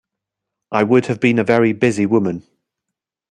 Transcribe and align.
I 0.71 0.81
would 0.81 1.05
have 1.05 1.19
been 1.19 1.37
a 1.37 1.43
very 1.43 1.73
busy 1.73 2.07
woman. 2.07 2.41